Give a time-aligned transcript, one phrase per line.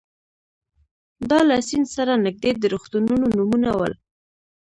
[1.29, 3.93] دا له سیند سره نږدې د روغتونونو نومونه ول.